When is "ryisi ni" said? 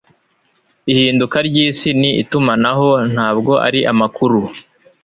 1.47-2.09